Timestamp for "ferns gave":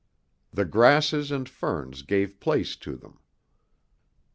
1.47-2.39